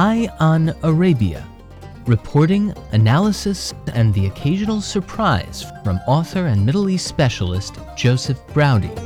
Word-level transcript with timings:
Eye 0.00 0.30
on 0.38 0.72
Arabia 0.84 1.44
reporting, 2.06 2.72
analysis, 2.92 3.74
and 3.94 4.14
the 4.14 4.26
occasional 4.26 4.80
surprise 4.80 5.66
from 5.82 5.98
author 6.06 6.46
and 6.46 6.64
Middle 6.64 6.88
East 6.88 7.08
specialist 7.08 7.78
Joseph 7.96 8.38
Braude. 8.54 8.96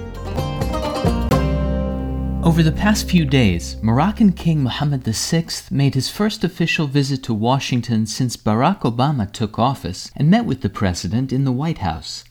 Over 2.44 2.62
the 2.62 2.76
past 2.76 3.08
few 3.08 3.24
days, 3.24 3.78
Moroccan 3.82 4.32
King 4.32 4.62
Mohammed 4.64 5.04
VI 5.04 5.46
made 5.70 5.94
his 5.94 6.10
first 6.10 6.44
official 6.44 6.86
visit 6.86 7.22
to 7.22 7.32
Washington 7.32 8.04
since 8.04 8.36
Barack 8.36 8.80
Obama 8.80 9.32
took 9.32 9.58
office 9.58 10.10
and 10.14 10.28
met 10.28 10.44
with 10.44 10.60
the 10.60 10.68
president 10.68 11.32
in 11.32 11.44
the 11.44 11.52
White 11.52 11.78
House. 11.78 12.22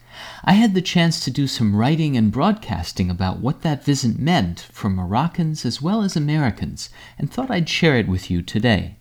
I 0.44 0.52
had 0.52 0.74
the 0.74 0.82
chance 0.82 1.20
to 1.24 1.30
do 1.30 1.46
some 1.46 1.76
writing 1.76 2.16
and 2.16 2.32
broadcasting 2.32 3.10
about 3.10 3.38
what 3.38 3.62
that 3.62 3.84
visit 3.84 4.18
meant 4.18 4.60
for 4.72 4.88
Moroccans 4.88 5.64
as 5.64 5.80
well 5.80 6.02
as 6.02 6.16
Americans, 6.16 6.90
and 7.18 7.30
thought 7.30 7.50
I'd 7.50 7.68
share 7.68 7.96
it 7.96 8.08
with 8.08 8.30
you 8.30 8.42
today. 8.42 8.96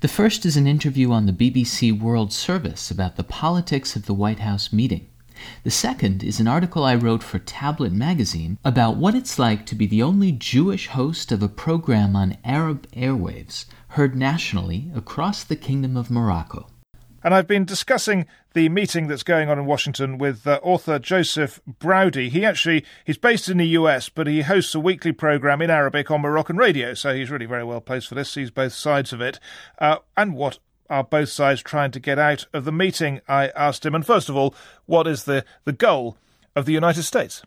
The 0.00 0.08
first 0.08 0.44
is 0.44 0.56
an 0.56 0.66
interview 0.66 1.10
on 1.10 1.26
the 1.26 1.32
BBC 1.32 1.98
World 1.98 2.32
Service 2.32 2.90
about 2.90 3.16
the 3.16 3.24
politics 3.24 3.96
of 3.96 4.06
the 4.06 4.14
White 4.14 4.40
House 4.40 4.72
meeting. 4.72 5.06
The 5.62 5.70
second 5.70 6.22
is 6.22 6.38
an 6.38 6.46
article 6.46 6.84
I 6.84 6.94
wrote 6.94 7.22
for 7.22 7.38
Tablet 7.38 7.92
magazine 7.92 8.58
about 8.64 8.96
what 8.96 9.14
it's 9.14 9.38
like 9.38 9.66
to 9.66 9.74
be 9.74 9.86
the 9.86 10.02
only 10.02 10.32
Jewish 10.32 10.88
host 10.88 11.32
of 11.32 11.42
a 11.42 11.48
program 11.48 12.14
on 12.14 12.36
Arab 12.44 12.86
airwaves, 12.92 13.64
heard 13.88 14.14
nationally 14.14 14.90
across 14.94 15.42
the 15.42 15.56
Kingdom 15.56 15.96
of 15.96 16.10
Morocco. 16.10 16.68
And 17.24 17.34
I've 17.34 17.46
been 17.46 17.64
discussing 17.64 18.26
the 18.52 18.68
meeting 18.68 19.08
that's 19.08 19.22
going 19.22 19.48
on 19.48 19.58
in 19.58 19.64
Washington 19.64 20.18
with 20.18 20.46
uh, 20.46 20.60
author 20.62 20.98
Joseph 20.98 21.58
Braude. 21.66 22.16
He 22.16 22.44
actually 22.44 22.84
he's 23.02 23.16
based 23.16 23.48
in 23.48 23.56
the 23.56 23.66
US, 23.68 24.10
but 24.10 24.26
he 24.26 24.42
hosts 24.42 24.74
a 24.74 24.80
weekly 24.80 25.12
program 25.12 25.62
in 25.62 25.70
Arabic 25.70 26.10
on 26.10 26.20
Moroccan 26.20 26.58
radio, 26.58 26.92
so 26.92 27.14
he's 27.14 27.30
really 27.30 27.46
very 27.46 27.64
well 27.64 27.80
placed 27.80 28.08
for 28.08 28.14
this. 28.14 28.30
Sees 28.30 28.50
both 28.50 28.74
sides 28.74 29.14
of 29.14 29.22
it, 29.22 29.40
uh, 29.78 29.96
and 30.18 30.34
what 30.34 30.58
are 30.90 31.02
both 31.02 31.30
sides 31.30 31.62
trying 31.62 31.92
to 31.92 32.00
get 32.00 32.18
out 32.18 32.46
of 32.52 32.66
the 32.66 32.72
meeting? 32.72 33.22
I 33.26 33.48
asked 33.56 33.86
him, 33.86 33.94
and 33.94 34.04
first 34.04 34.28
of 34.28 34.36
all, 34.36 34.54
what 34.84 35.06
is 35.06 35.24
the 35.24 35.46
the 35.64 35.72
goal 35.72 36.18
of 36.54 36.66
the 36.66 36.72
United 36.72 37.04
States? 37.04 37.42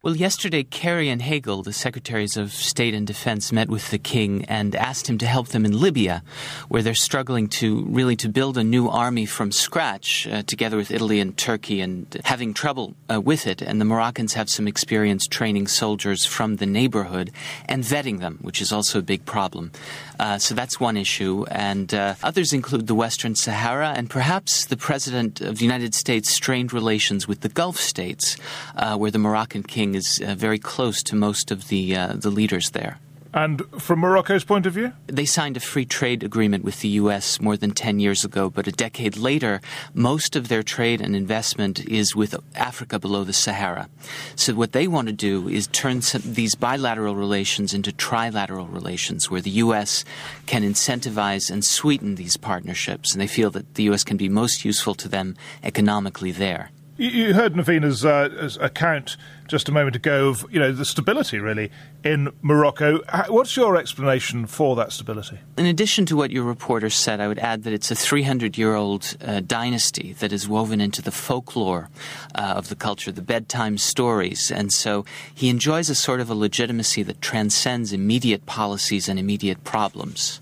Well, 0.00 0.14
yesterday, 0.14 0.62
Kerry 0.62 1.08
and 1.08 1.20
Hagel, 1.20 1.64
the 1.64 1.72
Secretaries 1.72 2.36
of 2.36 2.52
State 2.52 2.94
and 2.94 3.04
Defense, 3.04 3.50
met 3.50 3.68
with 3.68 3.90
the 3.90 3.98
king 3.98 4.44
and 4.44 4.76
asked 4.76 5.08
him 5.08 5.18
to 5.18 5.26
help 5.26 5.48
them 5.48 5.64
in 5.64 5.80
Libya, 5.80 6.22
where 6.68 6.82
they're 6.82 6.94
struggling 6.94 7.48
to 7.58 7.84
really 7.86 8.14
to 8.14 8.28
build 8.28 8.56
a 8.56 8.62
new 8.62 8.88
army 8.88 9.26
from 9.26 9.50
scratch, 9.50 10.28
uh, 10.28 10.44
together 10.44 10.76
with 10.76 10.92
Italy 10.92 11.18
and 11.18 11.36
Turkey, 11.36 11.80
and 11.80 12.16
having 12.24 12.54
trouble 12.54 12.94
uh, 13.12 13.20
with 13.20 13.44
it. 13.48 13.60
And 13.60 13.80
the 13.80 13.84
Moroccans 13.84 14.34
have 14.34 14.48
some 14.48 14.68
experience 14.68 15.26
training 15.26 15.66
soldiers 15.66 16.24
from 16.24 16.58
the 16.58 16.66
neighborhood 16.66 17.32
and 17.64 17.82
vetting 17.82 18.20
them, 18.20 18.38
which 18.40 18.62
is 18.62 18.70
also 18.70 19.00
a 19.00 19.02
big 19.02 19.24
problem. 19.24 19.72
Uh, 20.18 20.38
so 20.38 20.54
that's 20.54 20.80
one 20.80 20.96
issue. 20.96 21.44
And 21.50 21.92
uh, 21.94 22.14
others 22.22 22.52
include 22.52 22.86
the 22.86 22.94
Western 22.94 23.34
Sahara 23.34 23.92
and 23.96 24.10
perhaps 24.10 24.66
the 24.66 24.76
President 24.76 25.40
of 25.40 25.58
the 25.58 25.64
United 25.64 25.94
States' 25.94 26.30
strained 26.30 26.72
relations 26.72 27.28
with 27.28 27.40
the 27.40 27.48
Gulf 27.48 27.78
states, 27.78 28.36
uh, 28.76 28.96
where 28.96 29.10
the 29.10 29.18
Moroccan 29.18 29.62
king 29.62 29.94
is 29.94 30.20
uh, 30.24 30.34
very 30.34 30.58
close 30.58 31.02
to 31.04 31.16
most 31.16 31.50
of 31.50 31.68
the 31.68 31.96
uh, 31.96 32.12
the 32.14 32.30
leaders 32.30 32.70
there. 32.70 32.98
And 33.34 33.62
from 33.80 33.98
Morocco's 33.98 34.44
point 34.44 34.64
of 34.64 34.72
view? 34.72 34.92
They 35.06 35.26
signed 35.26 35.56
a 35.56 35.60
free 35.60 35.84
trade 35.84 36.22
agreement 36.22 36.64
with 36.64 36.80
the 36.80 36.88
U.S. 36.88 37.40
more 37.40 37.58
than 37.58 37.72
10 37.72 38.00
years 38.00 38.24
ago, 38.24 38.48
but 38.48 38.66
a 38.66 38.72
decade 38.72 39.18
later, 39.18 39.60
most 39.92 40.34
of 40.34 40.48
their 40.48 40.62
trade 40.62 41.02
and 41.02 41.14
investment 41.14 41.86
is 41.86 42.16
with 42.16 42.34
Africa 42.54 42.98
below 42.98 43.24
the 43.24 43.34
Sahara. 43.34 43.90
So, 44.34 44.54
what 44.54 44.72
they 44.72 44.86
want 44.86 45.08
to 45.08 45.12
do 45.12 45.46
is 45.46 45.66
turn 45.66 46.00
some, 46.00 46.22
these 46.24 46.54
bilateral 46.54 47.14
relations 47.14 47.74
into 47.74 47.92
trilateral 47.92 48.72
relations, 48.72 49.30
where 49.30 49.42
the 49.42 49.50
U.S. 49.50 50.04
can 50.46 50.62
incentivize 50.62 51.50
and 51.50 51.62
sweeten 51.64 52.14
these 52.14 52.38
partnerships, 52.38 53.12
and 53.12 53.20
they 53.20 53.26
feel 53.26 53.50
that 53.50 53.74
the 53.74 53.84
U.S. 53.84 54.04
can 54.04 54.16
be 54.16 54.30
most 54.30 54.64
useful 54.64 54.94
to 54.94 55.08
them 55.08 55.36
economically 55.62 56.32
there. 56.32 56.70
You 56.98 57.32
heard 57.32 57.54
Navina's 57.54 58.04
uh, 58.04 58.50
account 58.60 59.16
just 59.46 59.68
a 59.68 59.72
moment 59.72 59.94
ago 59.94 60.30
of 60.30 60.44
you 60.50 60.58
know 60.58 60.72
the 60.72 60.84
stability 60.84 61.38
really 61.38 61.70
in 62.02 62.32
Morocco. 62.42 62.98
What's 63.28 63.56
your 63.56 63.76
explanation 63.76 64.46
for 64.46 64.74
that 64.74 64.90
stability? 64.90 65.38
In 65.56 65.66
addition 65.66 66.06
to 66.06 66.16
what 66.16 66.32
your 66.32 66.42
reporter 66.42 66.90
said, 66.90 67.20
I 67.20 67.28
would 67.28 67.38
add 67.38 67.62
that 67.62 67.72
it's 67.72 67.92
a 67.92 67.94
300-year-old 67.94 69.16
uh, 69.24 69.40
dynasty 69.46 70.12
that 70.14 70.32
is 70.32 70.48
woven 70.48 70.80
into 70.80 71.00
the 71.00 71.12
folklore 71.12 71.88
uh, 72.34 72.54
of 72.56 72.68
the 72.68 72.74
culture, 72.74 73.12
the 73.12 73.22
bedtime 73.22 73.78
stories, 73.78 74.50
and 74.50 74.72
so 74.72 75.04
he 75.32 75.48
enjoys 75.48 75.88
a 75.88 75.94
sort 75.94 76.20
of 76.20 76.28
a 76.28 76.34
legitimacy 76.34 77.04
that 77.04 77.22
transcends 77.22 77.92
immediate 77.92 78.44
policies 78.44 79.08
and 79.08 79.20
immediate 79.20 79.62
problems. 79.62 80.40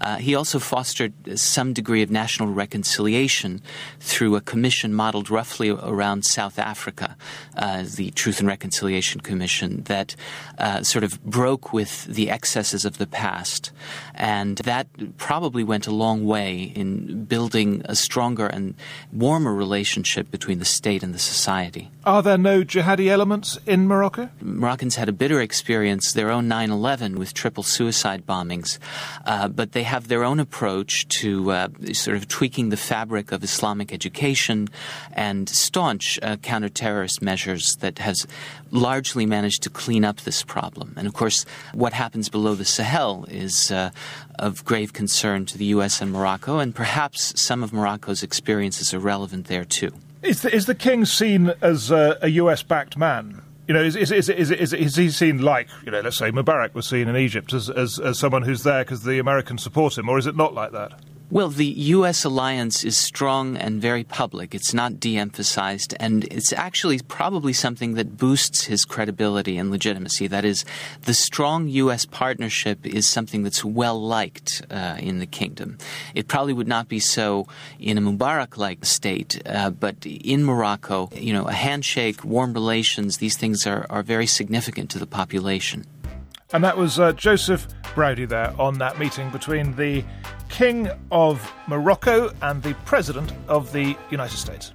Uh, 0.00 0.16
he 0.16 0.34
also 0.34 0.58
fostered 0.58 1.12
some 1.38 1.72
degree 1.72 2.02
of 2.02 2.10
national 2.10 2.48
reconciliation 2.48 3.62
through 4.00 4.36
a 4.36 4.40
commission 4.40 4.92
modeled 4.94 5.30
roughly 5.30 5.70
around 5.70 6.24
South 6.24 6.58
Africa, 6.58 7.16
uh, 7.56 7.84
the 7.96 8.10
Truth 8.10 8.40
and 8.40 8.48
Reconciliation 8.48 9.20
Commission, 9.20 9.82
that 9.84 10.16
uh, 10.58 10.82
sort 10.82 11.04
of 11.04 11.22
broke 11.24 11.72
with 11.72 12.04
the 12.04 12.30
excesses 12.30 12.84
of 12.84 12.98
the 12.98 13.06
past. 13.06 13.72
And 14.14 14.58
that 14.58 14.86
probably 15.16 15.64
went 15.64 15.86
a 15.86 15.92
long 15.92 16.24
way 16.24 16.72
in 16.74 17.24
building 17.24 17.82
a 17.86 17.94
stronger 17.94 18.46
and 18.46 18.74
warmer 19.12 19.54
relationship 19.54 20.30
between 20.30 20.58
the 20.58 20.64
state 20.64 21.02
and 21.02 21.14
the 21.14 21.18
society. 21.18 21.90
Are 22.06 22.22
there 22.22 22.36
no 22.36 22.62
jihadi 22.64 23.08
elements 23.08 23.58
in 23.64 23.88
Morocco? 23.88 24.28
Moroccans 24.42 24.96
had 24.96 25.08
a 25.08 25.12
bitter 25.12 25.40
experience, 25.40 26.12
their 26.12 26.30
own 26.30 26.46
9 26.48 26.70
11 26.70 27.18
with 27.18 27.32
triple 27.32 27.62
suicide 27.62 28.26
bombings, 28.26 28.78
uh, 29.24 29.48
but 29.48 29.72
they 29.72 29.84
have 29.84 30.08
their 30.08 30.22
own 30.22 30.38
approach 30.38 31.08
to 31.20 31.50
uh, 31.50 31.68
sort 31.94 32.18
of 32.18 32.28
tweaking 32.28 32.68
the 32.68 32.76
fabric 32.76 33.32
of 33.32 33.42
Islamic 33.42 33.90
education 33.90 34.68
and 35.14 35.48
staunch 35.48 36.18
uh, 36.22 36.36
counter-terrorist 36.36 37.22
measures 37.22 37.74
that 37.80 37.98
has 38.00 38.26
largely 38.70 39.24
managed 39.24 39.62
to 39.62 39.70
clean 39.70 40.04
up 40.04 40.20
this 40.20 40.42
problem. 40.42 40.92
And 40.98 41.06
of 41.06 41.14
course, 41.14 41.46
what 41.72 41.94
happens 41.94 42.28
below 42.28 42.54
the 42.54 42.66
Sahel 42.66 43.24
is 43.30 43.70
uh, 43.70 43.92
of 44.38 44.62
grave 44.66 44.92
concern 44.92 45.46
to 45.46 45.56
the 45.56 45.66
U.S. 45.76 46.02
and 46.02 46.12
Morocco, 46.12 46.58
and 46.58 46.74
perhaps 46.74 47.40
some 47.40 47.62
of 47.62 47.72
Morocco's 47.72 48.22
experiences 48.22 48.92
are 48.92 48.98
relevant 48.98 49.46
there 49.46 49.64
too. 49.64 49.94
Is 50.24 50.40
the, 50.40 50.54
is 50.54 50.64
the 50.64 50.74
king 50.74 51.04
seen 51.04 51.52
as 51.60 51.92
uh, 51.92 52.18
a, 52.22 52.26
a 52.26 52.28
US 52.28 52.62
backed 52.62 52.96
man? 52.96 53.42
You 53.68 53.74
know, 53.74 53.82
is, 53.82 53.94
is, 53.94 54.10
is, 54.10 54.28
is, 54.28 54.50
is, 54.50 54.72
is 54.72 54.96
he 54.96 55.10
seen 55.10 55.42
like, 55.42 55.68
you 55.84 55.90
know, 55.90 56.00
let's 56.00 56.16
say 56.16 56.30
Mubarak 56.30 56.74
was 56.74 56.86
seen 56.86 57.08
in 57.08 57.16
Egypt 57.16 57.52
as, 57.52 57.68
as, 57.70 57.98
as 57.98 58.18
someone 58.18 58.42
who's 58.42 58.62
there 58.62 58.84
because 58.84 59.04
the 59.04 59.18
Americans 59.18 59.62
support 59.62 59.96
him, 59.96 60.08
or 60.08 60.18
is 60.18 60.26
it 60.26 60.36
not 60.36 60.54
like 60.54 60.72
that? 60.72 60.98
Well, 61.30 61.48
the 61.48 61.66
U.S. 61.66 62.24
alliance 62.24 62.84
is 62.84 62.98
strong 62.98 63.56
and 63.56 63.80
very 63.80 64.04
public. 64.04 64.54
It's 64.54 64.74
not 64.74 65.00
de 65.00 65.16
emphasized, 65.16 65.94
and 65.98 66.24
it's 66.24 66.52
actually 66.52 67.00
probably 67.00 67.54
something 67.54 67.94
that 67.94 68.18
boosts 68.18 68.64
his 68.64 68.84
credibility 68.84 69.56
and 69.56 69.70
legitimacy. 69.70 70.26
That 70.26 70.44
is, 70.44 70.66
the 71.02 71.14
strong 71.14 71.66
U.S. 71.68 72.04
partnership 72.04 72.86
is 72.86 73.08
something 73.08 73.42
that's 73.42 73.64
well 73.64 74.00
liked 74.00 74.62
uh, 74.70 74.96
in 75.00 75.18
the 75.18 75.26
kingdom. 75.26 75.78
It 76.14 76.28
probably 76.28 76.52
would 76.52 76.68
not 76.68 76.88
be 76.88 77.00
so 77.00 77.48
in 77.80 77.96
a 77.96 78.02
Mubarak 78.02 78.58
like 78.58 78.84
state, 78.84 79.40
uh, 79.46 79.70
but 79.70 80.04
in 80.04 80.44
Morocco, 80.44 81.08
you 81.14 81.32
know, 81.32 81.48
a 81.48 81.52
handshake, 81.52 82.22
warm 82.22 82.52
relations, 82.52 83.16
these 83.16 83.38
things 83.38 83.66
are, 83.66 83.86
are 83.88 84.02
very 84.02 84.26
significant 84.26 84.90
to 84.90 84.98
the 84.98 85.06
population. 85.06 85.86
And 86.54 86.62
that 86.62 86.76
was 86.76 87.00
uh, 87.00 87.12
Joseph 87.14 87.66
Braude 87.96 88.28
there 88.28 88.54
on 88.60 88.78
that 88.78 88.96
meeting 88.96 89.28
between 89.30 89.74
the 89.74 90.04
King 90.48 90.88
of 91.10 91.52
Morocco 91.66 92.32
and 92.42 92.62
the 92.62 92.74
President 92.84 93.32
of 93.48 93.72
the 93.72 93.96
United 94.08 94.36
States. 94.36 94.70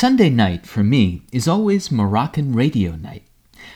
Sunday 0.00 0.30
night 0.30 0.64
for 0.66 0.82
me 0.82 1.24
is 1.30 1.46
always 1.46 1.92
Moroccan 1.92 2.54
radio 2.54 2.96
night. 2.96 3.24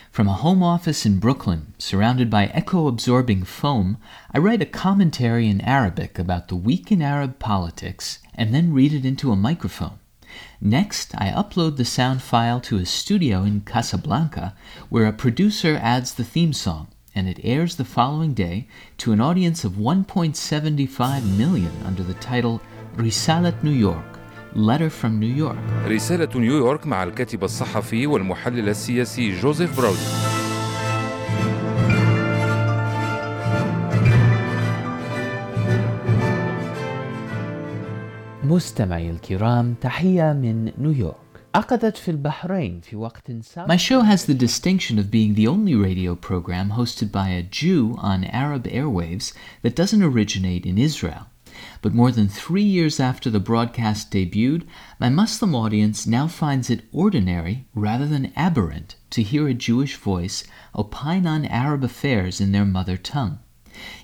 From 0.09 0.27
a 0.27 0.33
home 0.33 0.63
office 0.63 1.05
in 1.05 1.19
Brooklyn, 1.19 1.75
surrounded 1.77 2.31
by 2.31 2.47
echo 2.47 2.87
absorbing 2.87 3.43
foam, 3.43 3.97
I 4.33 4.39
write 4.39 4.63
a 4.63 4.65
commentary 4.65 5.47
in 5.47 5.61
Arabic 5.61 6.17
about 6.17 6.47
the 6.47 6.55
week 6.55 6.91
in 6.91 7.03
Arab 7.03 7.37
politics 7.37 8.17
and 8.33 8.55
then 8.55 8.73
read 8.73 8.91
it 8.91 9.05
into 9.05 9.31
a 9.31 9.35
microphone. 9.35 9.99
Next, 10.59 11.13
I 11.13 11.27
upload 11.27 11.77
the 11.77 11.85
sound 11.85 12.23
file 12.23 12.59
to 12.61 12.77
a 12.77 12.87
studio 12.87 13.43
in 13.43 13.61
Casablanca 13.61 14.55
where 14.89 15.05
a 15.05 15.13
producer 15.13 15.79
adds 15.79 16.15
the 16.15 16.23
theme 16.23 16.53
song, 16.53 16.87
and 17.13 17.29
it 17.29 17.39
airs 17.43 17.75
the 17.75 17.85
following 17.85 18.33
day 18.33 18.67
to 18.97 19.11
an 19.11 19.21
audience 19.21 19.63
of 19.63 19.73
1.75 19.73 21.37
million 21.37 21.71
under 21.85 22.01
the 22.01 22.15
title 22.15 22.63
Risalat 22.95 23.61
New 23.61 23.69
York 23.69 24.14
Letter 24.54 24.90
from 24.90 25.20
New 25.20 25.44
York. 25.44 25.58
رسالة 25.86 26.28
نيويورك 26.40 26.86
مع 26.86 27.02
الكاتب 27.02 27.44
الصحفي 27.44 28.06
والمحلل 28.06 28.68
السياسي 28.68 29.40
جوزيف 29.40 29.76
براودي 29.80 30.30
مستمعي 38.44 39.10
الكرام 39.10 39.74
تحية 39.74 40.32
من 40.32 40.72
نيويورك 40.78 41.16
عقدت 41.54 41.96
في 41.96 42.10
البحرين 42.10 42.80
في 42.80 42.96
وقت 42.96 43.32
سابق 43.40 43.72
My 43.72 43.76
show 43.76 44.00
has 44.02 44.24
the 44.24 44.34
distinction 44.34 44.98
of 44.98 45.10
being 45.10 45.34
the 45.34 45.46
only 45.48 45.74
radio 45.74 46.14
program 46.14 46.70
hosted 46.70 47.10
by 47.12 47.28
a 47.28 47.42
Jew 47.42 47.96
on 47.98 48.24
Arab 48.24 48.64
airwaves 48.66 49.32
that 49.62 49.74
doesn't 49.76 50.02
originate 50.02 50.64
in 50.64 50.78
Israel. 50.78 51.26
But 51.81 51.93
more 51.93 52.11
than 52.11 52.27
three 52.27 52.63
years 52.63 52.99
after 52.99 53.29
the 53.29 53.39
broadcast 53.39 54.11
debuted, 54.11 54.63
my 54.99 55.09
Muslim 55.09 55.53
audience 55.53 56.07
now 56.07 56.27
finds 56.27 56.69
it 56.69 56.85
ordinary 56.91 57.67
rather 57.73 58.07
than 58.07 58.33
aberrant 58.35 58.95
to 59.11 59.21
hear 59.21 59.47
a 59.47 59.53
Jewish 59.53 59.95
voice 59.95 60.43
opine 60.75 61.27
on 61.27 61.45
Arab 61.45 61.83
affairs 61.83 62.41
in 62.41 62.51
their 62.51 62.65
mother 62.65 62.97
tongue. 62.97 63.39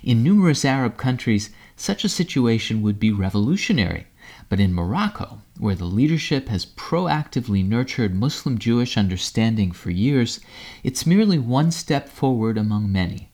In 0.02 0.22
numerous 0.22 0.64
Arab 0.64 0.96
countries, 0.96 1.50
such 1.76 2.04
a 2.04 2.08
situation 2.08 2.82
would 2.82 3.00
be 3.00 3.10
revolutionary. 3.10 4.06
But 4.48 4.60
in 4.60 4.72
Morocco, 4.72 5.42
where 5.58 5.74
the 5.74 5.86
leadership 5.86 6.48
has 6.48 6.64
proactively 6.64 7.66
nurtured 7.66 8.14
Muslim 8.14 8.58
Jewish 8.58 8.96
understanding 8.96 9.72
for 9.72 9.90
years, 9.90 10.40
it's 10.84 11.06
merely 11.06 11.38
one 11.38 11.70
step 11.70 12.08
forward 12.08 12.56
among 12.56 12.92
many. 12.92 13.31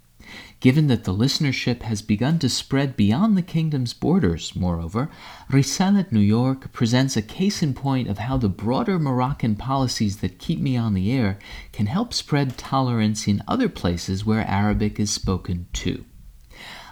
Given 0.61 0.89
that 0.89 1.05
the 1.05 1.15
listenership 1.15 1.83
has 1.83 2.03
begun 2.03 2.39
to 2.41 2.49
spread 2.49 2.97
beyond 2.97 3.37
the 3.37 3.43
kingdom's 3.43 3.93
borders, 3.93 4.57
moreover, 4.57 5.09
Risalat 5.51 6.11
New 6.11 6.21
York 6.21 6.73
presents 6.73 7.17
a 7.17 7.23
case 7.23 7.63
in 7.63 7.75
point 7.75 8.09
of 8.09 8.19
how 8.19 8.37
the 8.37 8.49
broader 8.49 8.99
Moroccan 8.99 9.55
policies 9.55 10.17
that 10.17 10.39
keep 10.39 10.59
me 10.59 10.77
on 10.77 10.95
the 10.95 11.13
air 11.13 11.39
can 11.73 11.87
help 11.87 12.13
spread 12.13 12.59
tolerance 12.59 13.29
in 13.29 13.43
other 13.47 13.69
places 13.69 14.27
where 14.27 14.47
Arabic 14.47 14.99
is 14.99 15.11
spoken 15.11 15.67
too. 15.73 16.05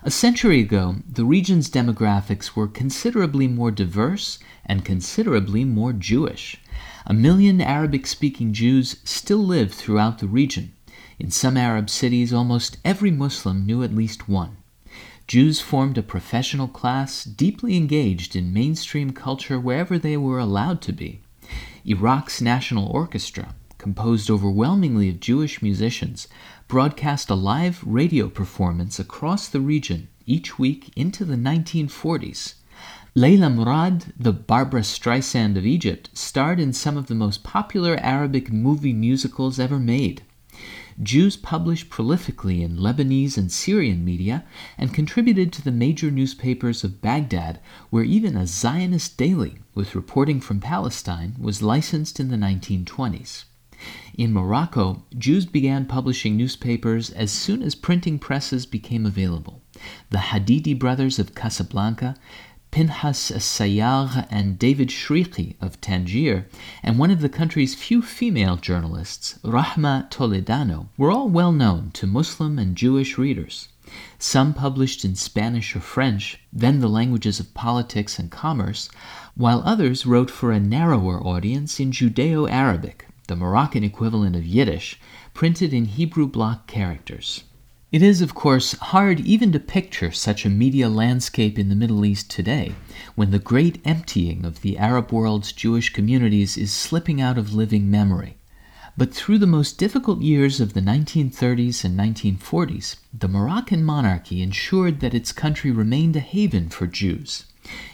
A 0.05 0.11
century 0.13 0.61
ago, 0.61 0.97
the 1.05 1.25
region's 1.25 1.69
demographics 1.69 2.55
were 2.55 2.69
considerably 2.69 3.49
more 3.49 3.73
diverse 3.73 4.39
and 4.65 4.85
considerably 4.85 5.65
more 5.65 5.93
Jewish. 5.93 6.59
A 7.07 7.13
million 7.13 7.61
Arabic 7.61 8.07
speaking 8.07 8.53
Jews 8.53 8.99
still 9.03 9.45
live 9.45 9.75
throughout 9.75 10.21
the 10.21 10.29
region. 10.29 10.76
In 11.19 11.31
some 11.31 11.57
Arab 11.57 11.89
cities, 11.89 12.33
almost 12.33 12.77
every 12.85 13.11
Muslim 13.11 13.65
knew 13.65 13.83
at 13.83 13.95
least 13.95 14.29
one. 14.29 14.59
Jews 15.27 15.61
formed 15.61 15.97
a 15.97 16.03
professional 16.03 16.69
class 16.69 17.25
deeply 17.25 17.77
engaged 17.77 18.37
in 18.37 18.53
mainstream 18.53 19.13
culture 19.13 19.59
wherever 19.59 19.99
they 19.99 20.17
were 20.17 20.39
allowed 20.39 20.83
to 20.83 20.93
be. 20.93 21.21
Iraq's 21.85 22.41
National 22.41 22.87
Orchestra, 22.87 23.55
composed 23.79 24.31
overwhelmingly 24.31 25.09
of 25.09 25.19
Jewish 25.19 25.63
musicians, 25.63 26.29
broadcast 26.69 27.31
a 27.31 27.35
live 27.35 27.83
radio 27.85 28.29
performance 28.29 28.99
across 28.99 29.49
the 29.49 29.61
region 29.61 30.09
each 30.27 30.59
week 30.59 30.93
into 30.97 31.25
the 31.25 31.37
1940s. 31.37 32.55
Leila 33.15 33.49
Murad, 33.49 34.13
the 34.19 34.33
Barbra 34.33 34.83
Streisand 34.83 35.57
of 35.57 35.65
Egypt, 35.65 36.11
starred 36.13 36.61
in 36.61 36.75
some 36.75 36.99
of 36.99 37.07
the 37.07 37.15
most 37.15 37.43
popular 37.43 37.97
Arabic 38.03 38.53
movie 38.53 38.93
musicals 38.93 39.59
ever 39.59 39.79
made. 39.79 40.23
Jews 41.03 41.37
published 41.37 41.91
prolifically 41.91 42.63
in 42.63 42.79
Lebanese 42.79 43.37
and 43.37 43.53
Syrian 43.53 44.05
media 44.05 44.45
and 44.79 44.95
contributed 44.95 45.53
to 45.53 45.63
the 45.63 45.71
major 45.71 46.11
newspapers 46.11 46.85
of 46.85 47.03
Baghdad, 47.03 47.61
where 47.91 48.05
even 48.05 48.37
a 48.37 48.47
Zionist 48.47 49.17
daily 49.17 49.59
with 49.75 49.95
reporting 49.95 50.41
from 50.41 50.61
Palestine 50.61 51.37
was 51.39 51.63
licensed 51.63 52.19
in 52.19 52.29
the 52.29 52.37
1920s. 52.37 53.45
In 54.17 54.33
Morocco, 54.33 55.05
Jews 55.19 55.45
began 55.45 55.85
publishing 55.85 56.35
newspapers 56.35 57.11
as 57.11 57.31
soon 57.31 57.63
as 57.63 57.75
printing 57.75 58.19
presses 58.19 58.65
became 58.65 59.05
available. 59.05 59.61
The 60.09 60.19
Hadidi 60.19 60.79
brothers 60.79 61.19
of 61.19 61.35
Casablanca, 61.35 62.17
Pinhas 62.77 63.31
Sayar 63.31 64.27
and 64.31 64.59
David 64.59 64.91
Shriqi 64.91 65.55
of 65.63 65.81
Tangier, 65.81 66.47
and 66.83 66.99
one 66.99 67.11
of 67.11 67.23
the 67.23 67.31
country's 67.31 67.75
few 67.75 68.03
female 68.03 68.59
journalists, 68.59 69.39
Rahma 69.43 70.11
Toledano, 70.11 70.89
were 70.99 71.11
all 71.11 71.31
well 71.31 71.53
known 71.53 71.91
to 71.93 72.07
Muslim 72.07 72.59
and 72.59 72.77
Jewish 72.77 73.17
readers. 73.17 73.69
Some 74.19 74.53
published 74.53 75.07
in 75.07 75.15
Spanish 75.15 75.75
or 75.75 75.81
French, 75.81 76.39
then 76.53 76.81
the 76.81 76.89
languages 76.91 77.41
of 77.41 77.55
politics 77.55 78.19
and 78.19 78.31
commerce, 78.31 78.91
while 79.35 79.63
others 79.65 80.05
wrote 80.05 80.31
for 80.31 80.53
a 80.53 80.61
narrower 80.61 81.19
audience 81.27 81.81
in 81.81 81.93
Judeo 81.93 82.47
Arabic, 82.47 83.07
the 83.27 83.37
Moroccan 83.37 83.85
equivalent 83.85 84.37
of 84.37 84.45
Yiddish, 84.45 85.01
printed 85.33 85.73
in 85.73 85.87
Hebrew 85.87 86.27
block 86.27 86.67
characters. 86.67 87.45
It 87.93 88.03
is, 88.03 88.21
of 88.21 88.35
course, 88.35 88.73
hard 88.73 89.21
even 89.21 89.53
to 89.53 89.61
picture 89.61 90.11
such 90.11 90.45
a 90.45 90.51
media 90.51 90.89
landscape 90.89 91.57
in 91.57 91.69
the 91.69 91.77
Middle 91.77 92.05
East 92.05 92.29
today, 92.29 92.75
when 93.15 93.31
the 93.31 93.39
great 93.39 93.81
emptying 93.85 94.45
of 94.45 94.63
the 94.63 94.77
Arab 94.77 95.13
world's 95.13 95.53
Jewish 95.53 95.93
communities 95.93 96.57
is 96.57 96.73
slipping 96.73 97.21
out 97.21 97.39
of 97.39 97.55
living 97.55 97.89
memory. 97.89 98.39
But 98.97 99.15
through 99.15 99.39
the 99.39 99.47
most 99.47 99.79
difficult 99.79 100.21
years 100.21 100.61
of 100.61 100.73
the 100.73 100.81
1930s 100.81 101.85
and 101.85 101.97
1940s, 101.97 102.97
the 103.17 103.29
Moroccan 103.29 103.85
monarchy 103.85 104.43
ensured 104.43 104.99
that 104.99 105.15
its 105.15 105.31
country 105.31 105.71
remained 105.71 106.17
a 106.17 106.21
haven 106.21 106.71
for 106.71 106.89
Jews. 106.89 107.45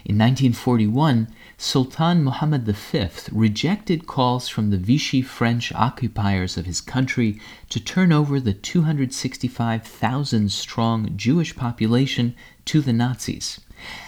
In 0.05 0.17
1941, 0.17 1.29
Sultan 1.57 2.23
Muhammad 2.23 2.65
V 2.65 3.07
rejected 3.31 4.05
calls 4.05 4.47
from 4.47 4.69
the 4.69 4.77
Vichy 4.77 5.21
French 5.21 5.71
occupiers 5.73 6.57
of 6.57 6.65
his 6.65 6.81
country 6.81 7.39
to 7.69 7.79
turn 7.79 8.11
over 8.11 8.39
the 8.39 8.53
265,000 8.53 10.51
strong 10.51 11.15
Jewish 11.15 11.55
population 11.55 12.35
to 12.65 12.81
the 12.81 12.93
Nazis. 12.93 13.61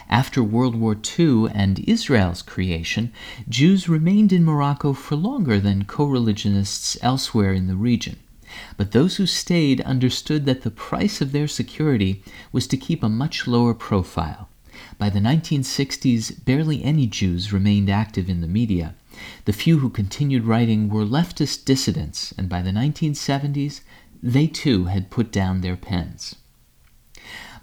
After 0.10 0.44
World 0.44 0.76
War 0.76 0.96
II 1.18 1.48
and 1.54 1.80
Israel's 1.80 2.42
creation, 2.42 3.12
Jews 3.50 3.90
remained 3.90 4.32
in 4.32 4.46
Morocco 4.46 4.94
for 4.94 5.16
longer 5.16 5.60
than 5.60 5.86
co 5.86 6.06
religionists 6.06 6.98
elsewhere 7.02 7.54
in 7.54 7.68
the 7.68 7.76
region. 7.76 8.18
But 8.78 8.92
those 8.92 9.16
who 9.16 9.26
stayed 9.26 9.82
understood 9.82 10.46
that 10.46 10.62
the 10.62 10.72
price 10.72 11.22
of 11.22 11.32
their 11.32 11.48
security 11.48 12.24
was 12.52 12.68
to 12.68 12.78
keep 12.78 13.02
a 13.04 13.10
much 13.10 13.48
lower 13.48 13.74
profile. 13.74 14.50
By 14.98 15.10
the 15.10 15.20
1960s, 15.20 16.44
barely 16.44 16.84
any 16.84 17.08
Jews 17.08 17.54
remained 17.54 17.90
active 17.90 18.30
in 18.30 18.42
the 18.42 18.48
media. 18.48 18.96
The 19.46 19.54
few 19.54 19.80
who 19.80 19.90
continued 19.90 20.44
writing 20.44 20.90
were 20.90 21.06
leftist 21.06 21.66
dissidents, 21.66 22.34
and 22.38 22.50
by 22.50 22.62
the 22.62 22.72
1970s, 22.72 23.82
they 24.22 24.48
too 24.48 24.86
had 24.86 25.10
put 25.10 25.32
down 25.32 25.62
their 25.62 25.76
pens. 25.76 26.36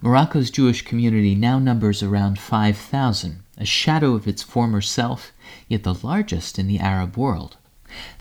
Morocco's 0.00 0.50
Jewish 0.50 0.82
community 0.82 1.34
now 1.34 1.58
numbers 1.58 2.02
around 2.02 2.38
5,000, 2.38 3.42
a 3.58 3.64
shadow 3.64 4.14
of 4.14 4.26
its 4.26 4.42
former 4.42 4.80
self, 4.80 5.32
yet 5.68 5.84
the 5.84 5.94
largest 6.02 6.58
in 6.58 6.66
the 6.66 6.80
Arab 6.80 7.16
world. 7.16 7.56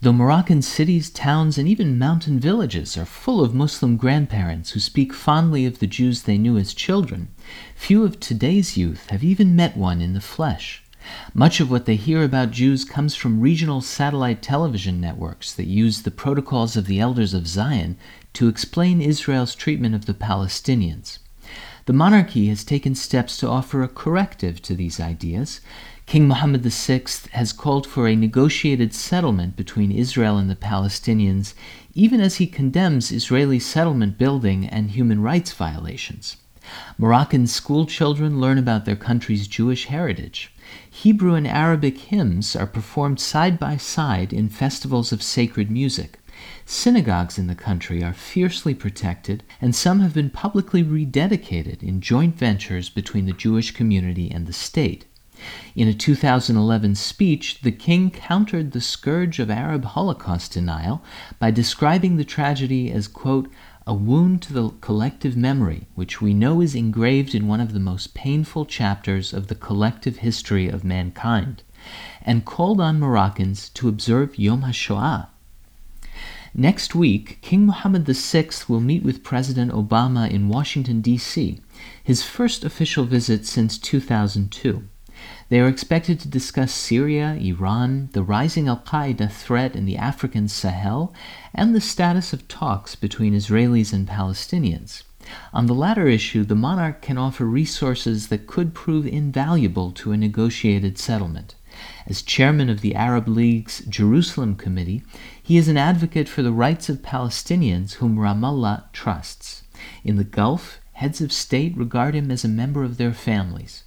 Though 0.01 0.13
Moroccan 0.13 0.61
cities, 0.61 1.09
towns, 1.09 1.57
and 1.57 1.67
even 1.67 1.97
mountain 1.97 2.39
villages 2.39 2.97
are 2.97 3.05
full 3.05 3.43
of 3.43 3.53
Muslim 3.53 3.97
grandparents 3.97 4.71
who 4.71 4.79
speak 4.79 5.13
fondly 5.13 5.65
of 5.65 5.79
the 5.79 5.87
Jews 5.87 6.23
they 6.23 6.37
knew 6.37 6.57
as 6.57 6.73
children, 6.73 7.29
few 7.75 8.03
of 8.03 8.19
today's 8.19 8.75
youth 8.75 9.09
have 9.09 9.23
even 9.23 9.55
met 9.55 9.77
one 9.77 10.01
in 10.01 10.13
the 10.13 10.21
flesh. 10.21 10.83
Much 11.33 11.59
of 11.59 11.71
what 11.71 11.85
they 11.85 11.95
hear 11.95 12.23
about 12.23 12.51
Jews 12.51 12.85
comes 12.85 13.15
from 13.15 13.41
regional 13.41 13.81
satellite 13.81 14.41
television 14.41 15.01
networks 15.01 15.53
that 15.53 15.67
use 15.67 16.01
the 16.01 16.11
protocols 16.11 16.77
of 16.77 16.85
the 16.85 16.99
Elders 16.99 17.33
of 17.33 17.47
Zion 17.47 17.97
to 18.33 18.47
explain 18.47 19.01
Israel's 19.01 19.55
treatment 19.55 19.95
of 19.95 20.05
the 20.05 20.13
Palestinians. 20.13 21.17
The 21.85 21.93
monarchy 21.93 22.47
has 22.47 22.63
taken 22.63 22.93
steps 22.93 23.37
to 23.37 23.47
offer 23.47 23.81
a 23.81 23.87
corrective 23.87 24.61
to 24.61 24.75
these 24.75 24.99
ideas 24.99 25.59
King 26.11 26.27
Mohammed 26.27 26.63
VI 26.63 27.03
has 27.31 27.53
called 27.53 27.87
for 27.87 28.05
a 28.05 28.17
negotiated 28.17 28.93
settlement 28.93 29.55
between 29.55 29.93
Israel 29.93 30.37
and 30.37 30.49
the 30.49 30.57
Palestinians, 30.57 31.53
even 31.93 32.19
as 32.19 32.35
he 32.35 32.47
condemns 32.47 33.13
Israeli 33.13 33.59
settlement 33.59 34.17
building 34.17 34.65
and 34.65 34.91
human 34.91 35.21
rights 35.21 35.53
violations. 35.53 36.35
Moroccan 36.97 37.47
school 37.47 37.85
children 37.85 38.41
learn 38.41 38.57
about 38.57 38.83
their 38.83 38.97
country's 38.97 39.47
Jewish 39.47 39.85
heritage. 39.85 40.51
Hebrew 40.89 41.33
and 41.33 41.47
Arabic 41.47 41.97
hymns 41.97 42.57
are 42.57 42.67
performed 42.67 43.21
side 43.21 43.57
by 43.57 43.77
side 43.77 44.33
in 44.33 44.49
festivals 44.49 45.13
of 45.13 45.23
sacred 45.23 45.71
music. 45.71 46.19
Synagogues 46.65 47.37
in 47.37 47.47
the 47.47 47.55
country 47.55 48.03
are 48.03 48.11
fiercely 48.11 48.73
protected, 48.73 49.43
and 49.61 49.73
some 49.73 50.01
have 50.01 50.13
been 50.13 50.29
publicly 50.29 50.83
rededicated 50.83 51.81
in 51.81 52.01
joint 52.01 52.35
ventures 52.35 52.89
between 52.89 53.27
the 53.27 53.31
Jewish 53.31 53.71
community 53.71 54.29
and 54.29 54.45
the 54.45 54.51
state. 54.51 55.05
In 55.75 55.87
a 55.87 55.93
2011 55.93 56.95
speech, 56.95 57.61
the 57.61 57.71
king 57.71 58.11
countered 58.11 58.71
the 58.71 58.81
scourge 58.81 59.39
of 59.39 59.49
Arab 59.49 59.85
Holocaust 59.85 60.53
denial 60.53 61.03
by 61.39 61.51
describing 61.51 62.17
the 62.17 62.25
tragedy 62.25 62.91
as, 62.91 63.07
quote, 63.07 63.49
a 63.87 63.93
wound 63.93 64.41
to 64.43 64.53
the 64.53 64.69
collective 64.81 65.35
memory, 65.35 65.87
which 65.95 66.21
we 66.21 66.33
know 66.33 66.61
is 66.61 66.75
engraved 66.75 67.33
in 67.33 67.47
one 67.47 67.59
of 67.59 67.73
the 67.73 67.79
most 67.79 68.13
painful 68.13 68.65
chapters 68.65 69.33
of 69.33 69.47
the 69.47 69.55
collective 69.55 70.17
history 70.17 70.67
of 70.67 70.83
mankind. 70.83 71.63
and 72.21 72.45
called 72.45 72.79
on 72.79 72.99
Moroccans 72.99 73.69
to 73.69 73.89
observe 73.89 74.37
Yom 74.37 74.61
HaShoah. 74.61 75.27
Next 76.53 76.93
week, 76.93 77.39
King 77.41 77.65
Mohammed 77.65 78.05
VI 78.05 78.49
will 78.67 78.81
meet 78.81 79.03
with 79.03 79.23
President 79.23 79.71
Obama 79.71 80.29
in 80.29 80.49
Washington, 80.49 81.01
D.C., 81.01 81.59
his 82.03 82.23
first 82.23 82.63
official 82.65 83.05
visit 83.05 83.45
since 83.45 83.77
2002. 83.77 84.83
They 85.51 85.59
are 85.59 85.67
expected 85.67 86.17
to 86.21 86.29
discuss 86.29 86.71
Syria, 86.71 87.37
Iran, 87.37 88.07
the 88.13 88.23
rising 88.23 88.69
Al 88.69 88.81
Qaeda 88.87 89.29
threat 89.29 89.75
in 89.75 89.83
the 89.83 89.97
African 89.97 90.47
Sahel, 90.47 91.13
and 91.53 91.75
the 91.75 91.81
status 91.81 92.31
of 92.31 92.47
talks 92.47 92.95
between 92.95 93.33
Israelis 93.35 93.91
and 93.91 94.07
Palestinians. 94.07 95.03
On 95.53 95.65
the 95.65 95.73
latter 95.73 96.07
issue, 96.07 96.45
the 96.45 96.55
monarch 96.55 97.01
can 97.01 97.17
offer 97.17 97.43
resources 97.43 98.29
that 98.29 98.47
could 98.47 98.73
prove 98.73 99.05
invaluable 99.05 99.91
to 99.91 100.13
a 100.13 100.17
negotiated 100.17 100.97
settlement. 100.97 101.55
As 102.07 102.21
chairman 102.21 102.69
of 102.69 102.79
the 102.79 102.95
Arab 102.95 103.27
League's 103.27 103.81
Jerusalem 103.89 104.55
Committee, 104.55 105.03
he 105.43 105.57
is 105.57 105.67
an 105.67 105.75
advocate 105.75 106.29
for 106.29 106.43
the 106.43 106.53
rights 106.53 106.87
of 106.87 107.01
Palestinians 107.01 107.95
whom 107.95 108.17
Ramallah 108.17 108.85
trusts. 108.93 109.63
In 110.05 110.15
the 110.15 110.23
Gulf, 110.23 110.79
heads 110.93 111.19
of 111.19 111.33
state 111.33 111.75
regard 111.75 112.15
him 112.15 112.31
as 112.31 112.45
a 112.45 112.47
member 112.47 112.85
of 112.85 112.95
their 112.95 113.11
families. 113.11 113.83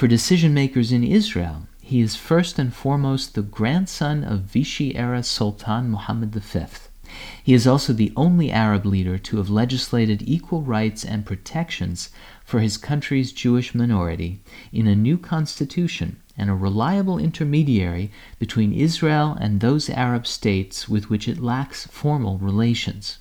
For 0.00 0.08
decision 0.08 0.54
makers 0.54 0.92
in 0.92 1.04
Israel, 1.04 1.66
he 1.82 2.00
is 2.00 2.16
first 2.16 2.58
and 2.58 2.72
foremost 2.72 3.34
the 3.34 3.42
grandson 3.42 4.24
of 4.24 4.44
Vichy 4.50 4.96
era 4.96 5.22
Sultan 5.22 5.90
Muhammad 5.90 6.34
V. 6.34 6.64
He 7.44 7.52
is 7.52 7.66
also 7.66 7.92
the 7.92 8.10
only 8.16 8.50
Arab 8.50 8.86
leader 8.86 9.18
to 9.18 9.36
have 9.36 9.50
legislated 9.50 10.22
equal 10.22 10.62
rights 10.62 11.04
and 11.04 11.26
protections 11.26 12.08
for 12.46 12.60
his 12.60 12.78
country's 12.78 13.30
Jewish 13.30 13.74
minority 13.74 14.40
in 14.72 14.86
a 14.86 14.96
new 14.96 15.18
constitution 15.18 16.16
and 16.34 16.48
a 16.48 16.54
reliable 16.54 17.18
intermediary 17.18 18.10
between 18.38 18.72
Israel 18.72 19.36
and 19.38 19.60
those 19.60 19.90
Arab 19.90 20.26
states 20.26 20.88
with 20.88 21.10
which 21.10 21.28
it 21.28 21.42
lacks 21.42 21.86
formal 21.88 22.38
relations. 22.38 23.18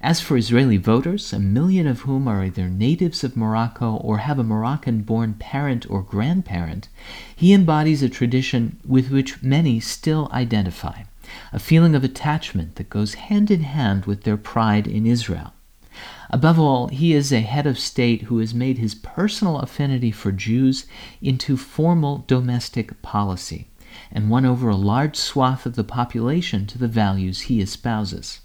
As 0.00 0.20
for 0.20 0.36
Israeli 0.36 0.76
voters, 0.76 1.32
a 1.32 1.38
million 1.38 1.86
of 1.86 2.00
whom 2.00 2.26
are 2.26 2.44
either 2.44 2.68
natives 2.68 3.22
of 3.22 3.36
Morocco 3.36 3.96
or 3.96 4.18
have 4.18 4.38
a 4.38 4.44
Moroccan 4.44 5.02
born 5.02 5.34
parent 5.34 5.84
or 5.90 6.02
grandparent, 6.02 6.88
he 7.36 7.52
embodies 7.52 8.02
a 8.02 8.08
tradition 8.08 8.78
with 8.86 9.10
which 9.10 9.42
many 9.42 9.80
still 9.80 10.30
identify, 10.32 11.02
a 11.52 11.58
feeling 11.58 11.94
of 11.94 12.04
attachment 12.04 12.76
that 12.76 12.88
goes 12.88 13.14
hand 13.14 13.50
in 13.50 13.62
hand 13.62 14.06
with 14.06 14.22
their 14.22 14.36
pride 14.36 14.86
in 14.86 15.06
Israel. 15.06 15.52
Above 16.30 16.58
all, 16.58 16.88
he 16.88 17.12
is 17.12 17.32
a 17.32 17.40
head 17.40 17.66
of 17.66 17.78
state 17.78 18.22
who 18.22 18.38
has 18.38 18.54
made 18.54 18.78
his 18.78 18.94
personal 18.94 19.58
affinity 19.58 20.10
for 20.10 20.30
Jews 20.30 20.86
into 21.20 21.56
formal 21.56 22.24
domestic 22.26 23.02
policy 23.02 23.66
and 24.12 24.30
won 24.30 24.44
over 24.44 24.68
a 24.68 24.76
large 24.76 25.16
swath 25.16 25.66
of 25.66 25.74
the 25.74 25.84
population 25.84 26.66
to 26.66 26.78
the 26.78 26.88
values 26.88 27.42
he 27.42 27.60
espouses. 27.60 28.40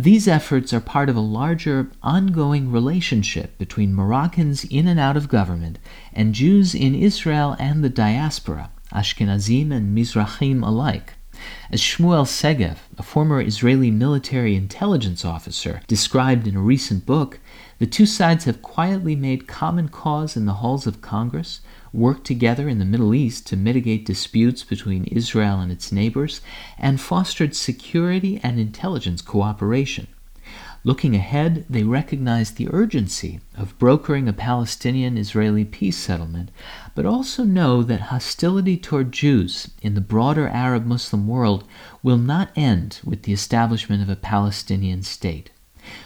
These 0.00 0.28
efforts 0.28 0.72
are 0.72 0.80
part 0.80 1.10
of 1.10 1.16
a 1.16 1.20
larger, 1.20 1.90
ongoing 2.02 2.72
relationship 2.72 3.58
between 3.58 3.92
Moroccans 3.92 4.64
in 4.64 4.88
and 4.88 4.98
out 4.98 5.14
of 5.14 5.28
government 5.28 5.78
and 6.14 6.32
Jews 6.32 6.74
in 6.74 6.94
Israel 6.94 7.54
and 7.58 7.84
the 7.84 7.90
diaspora, 7.90 8.70
Ashkenazim 8.94 9.70
and 9.70 9.94
Mizrahim 9.94 10.66
alike. 10.66 11.12
As 11.70 11.82
Shmuel 11.82 12.24
Segev, 12.24 12.78
a 12.96 13.02
former 13.02 13.42
Israeli 13.42 13.90
military 13.90 14.56
intelligence 14.56 15.22
officer, 15.22 15.82
described 15.86 16.46
in 16.46 16.56
a 16.56 16.62
recent 16.62 17.04
book, 17.04 17.38
the 17.78 17.86
two 17.86 18.06
sides 18.06 18.46
have 18.46 18.62
quietly 18.62 19.14
made 19.14 19.46
common 19.46 19.88
cause 19.88 20.34
in 20.34 20.46
the 20.46 20.54
halls 20.54 20.86
of 20.86 21.02
Congress, 21.02 21.60
worked 21.92 22.24
together 22.24 22.68
in 22.68 22.78
the 22.78 22.84
Middle 22.84 23.14
East 23.14 23.46
to 23.48 23.56
mitigate 23.56 24.06
disputes 24.06 24.64
between 24.64 25.04
Israel 25.04 25.60
and 25.60 25.72
its 25.72 25.92
neighbors, 25.92 26.40
and 26.78 27.00
fostered 27.00 27.54
security 27.54 28.40
and 28.42 28.58
intelligence 28.58 29.22
cooperation. 29.22 30.06
Looking 30.82 31.14
ahead, 31.14 31.66
they 31.68 31.82
recognize 31.82 32.52
the 32.52 32.68
urgency 32.72 33.40
of 33.54 33.78
brokering 33.78 34.28
a 34.28 34.32
Palestinian 34.32 35.18
Israeli 35.18 35.64
peace 35.64 35.98
settlement, 35.98 36.50
but 36.94 37.04
also 37.04 37.44
know 37.44 37.82
that 37.82 38.08
hostility 38.08 38.78
toward 38.78 39.12
Jews 39.12 39.68
in 39.82 39.92
the 39.94 40.00
broader 40.00 40.48
Arab 40.48 40.86
Muslim 40.86 41.28
world 41.28 41.64
will 42.02 42.16
not 42.16 42.50
end 42.56 43.00
with 43.04 43.24
the 43.24 43.32
establishment 43.34 44.02
of 44.02 44.08
a 44.08 44.16
Palestinian 44.16 45.02
state. 45.02 45.50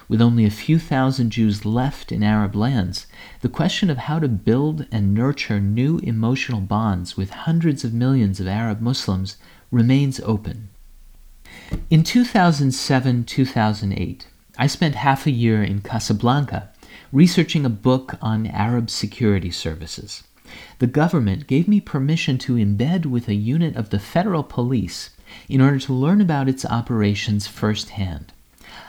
With 0.08 0.20
only 0.20 0.44
a 0.44 0.50
few 0.50 0.78
thousand 0.78 1.30
Jews 1.30 1.64
left 1.64 2.12
in 2.12 2.22
Arab 2.22 2.54
lands, 2.54 3.06
the 3.40 3.48
question 3.48 3.90
of 3.90 3.98
how 3.98 4.18
to 4.18 4.28
build 4.28 4.86
and 4.92 5.14
nurture 5.14 5.60
new 5.60 5.98
emotional 5.98 6.60
bonds 6.60 7.16
with 7.16 7.30
hundreds 7.30 7.84
of 7.84 7.94
millions 7.94 8.40
of 8.40 8.46
Arab 8.46 8.80
Muslims 8.80 9.36
remains 9.70 10.20
open. 10.20 10.68
In 11.90 12.02
2007 12.02 13.24
2008, 13.24 14.26
I 14.58 14.66
spent 14.66 14.94
half 14.94 15.26
a 15.26 15.30
year 15.30 15.62
in 15.62 15.80
Casablanca 15.80 16.70
researching 17.12 17.64
a 17.64 17.70
book 17.70 18.14
on 18.20 18.46
Arab 18.46 18.90
security 18.90 19.50
services. 19.50 20.24
The 20.78 20.86
government 20.86 21.46
gave 21.46 21.66
me 21.66 21.80
permission 21.80 22.36
to 22.38 22.56
embed 22.56 23.06
with 23.06 23.28
a 23.28 23.34
unit 23.34 23.76
of 23.76 23.88
the 23.88 23.98
federal 23.98 24.42
police 24.42 25.10
in 25.48 25.62
order 25.62 25.78
to 25.78 25.94
learn 25.94 26.20
about 26.20 26.48
its 26.48 26.66
operations 26.66 27.46
firsthand. 27.46 28.33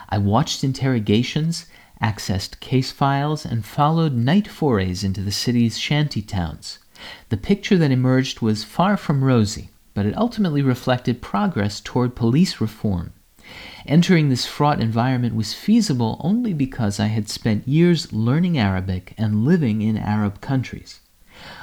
I 0.08 0.18
watched 0.18 0.62
interrogations, 0.62 1.66
accessed 2.02 2.60
case 2.60 2.92
files, 2.92 3.44
and 3.44 3.64
followed 3.64 4.14
night 4.14 4.48
forays 4.48 5.02
into 5.02 5.20
the 5.20 5.32
city's 5.32 5.78
shanty 5.78 6.22
towns. 6.22 6.78
The 7.28 7.36
picture 7.36 7.76
that 7.78 7.90
emerged 7.90 8.40
was 8.40 8.64
far 8.64 8.96
from 8.96 9.24
rosy, 9.24 9.70
but 9.94 10.06
it 10.06 10.16
ultimately 10.16 10.62
reflected 10.62 11.22
progress 11.22 11.80
toward 11.80 12.14
police 12.14 12.60
reform. 12.60 13.12
Entering 13.86 14.28
this 14.28 14.46
fraught 14.46 14.80
environment 14.80 15.34
was 15.34 15.54
feasible 15.54 16.20
only 16.20 16.52
because 16.52 16.98
I 16.98 17.06
had 17.06 17.28
spent 17.28 17.68
years 17.68 18.12
learning 18.12 18.58
Arabic 18.58 19.14
and 19.16 19.44
living 19.44 19.82
in 19.82 19.96
Arab 19.96 20.40
countries. 20.40 21.00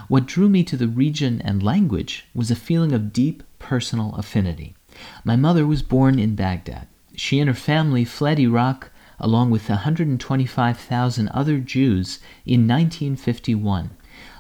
What 0.08 0.26
drew 0.26 0.50
me 0.50 0.64
to 0.64 0.78
the 0.78 0.88
region 0.88 1.42
and 1.42 1.62
language 1.62 2.26
was 2.34 2.50
a 2.50 2.56
feeling 2.56 2.94
of 2.94 3.12
deep 3.12 3.44
personal 3.60 4.16
affinity. 4.16 4.76
My 5.24 5.36
mother 5.36 5.66
was 5.66 5.82
born 5.82 6.20
in 6.20 6.36
Baghdad. 6.36 6.88
She 7.16 7.40
and 7.40 7.48
her 7.48 7.54
family 7.54 8.06
fled 8.06 8.40
Iraq 8.40 8.92
along 9.20 9.52
with 9.52 9.70
125,000 9.70 11.30
other 11.30 11.60
Jews 11.60 12.20
in 12.46 12.68
1951, 12.68 13.92